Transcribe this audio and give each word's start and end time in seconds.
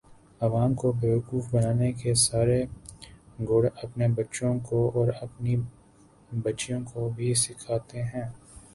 عوام 0.41 0.73
کو 0.75 0.91
بیوقوف 1.01 1.49
بنانے 1.51 1.91
کے 1.93 2.13
سارے 2.21 2.59
گُر 3.49 3.63
اپنے 3.83 4.07
بچوں 4.17 4.53
کو 4.67 4.79
اور 4.95 5.07
اپنی 5.21 5.55
بچیوں 6.43 6.81
کو 6.85 7.09
بھی 7.15 7.33
سیکھاتے 7.43 8.03
ہیں 8.05 8.27